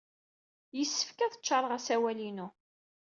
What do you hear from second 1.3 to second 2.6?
ččaṛeɣ asawal-inu.